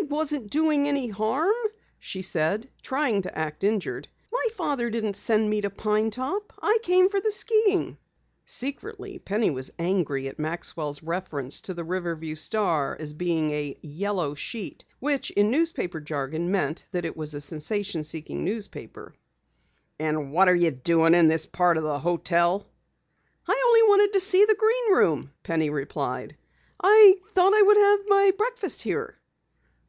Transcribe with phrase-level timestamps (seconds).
[0.00, 1.54] "I wasn't doing any harm,"
[1.98, 4.08] she said, trying to act injured.
[4.32, 6.52] "My father didn't send me to Pine Top.
[6.60, 7.98] I came for the skiing."
[8.44, 14.34] Secretly, Penny was angry at Maxwell's reference to the Riverview Star as being a "yellow"
[14.34, 19.14] sheet, which in newspaper jargon meant that it was a sensation seeking newspaper.
[20.00, 22.66] "And what are you doing in this part of the hotel?"
[23.46, 26.36] "I only wanted to see the Green Room," Penny replied.
[26.82, 29.16] "I thought I would have my breakfast here."